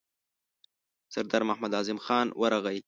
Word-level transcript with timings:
سردار 1.13 1.41
محمد 1.49 1.73
اعظم 1.77 1.97
خان 2.05 2.27
ورغی. 2.41 2.79